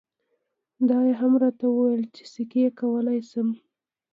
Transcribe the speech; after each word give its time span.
دا 0.89 0.99
یې 1.07 1.13
هم 1.21 1.33
راته 1.43 1.65
وویل 1.69 2.03
چې 2.15 2.23
سکی 2.33 2.63
کولای 2.79 3.19
شم. 3.29 3.47